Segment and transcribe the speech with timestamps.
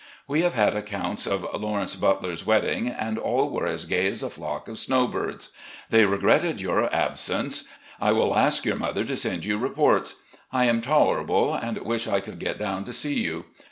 [0.27, 4.31] We have had accounts of Lawrence Butler's wedding, and all were as gay as a
[4.31, 5.49] flock of snow birds.
[5.91, 7.65] They regretted your absence.
[8.01, 10.15] I will ask your mother to send you reports.
[10.51, 13.45] I am tolerable and wish I could get down to see you.